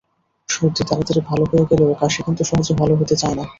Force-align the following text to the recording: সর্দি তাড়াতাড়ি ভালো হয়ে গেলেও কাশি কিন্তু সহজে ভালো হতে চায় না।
সর্দি 0.49 0.81
তাড়াতাড়ি 0.89 1.21
ভালো 1.29 1.43
হয়ে 1.51 1.65
গেলেও 1.69 1.99
কাশি 2.01 2.19
কিন্তু 2.25 2.43
সহজে 2.49 2.73
ভালো 2.81 2.93
হতে 2.99 3.15
চায় 3.21 3.35
না। 3.39 3.45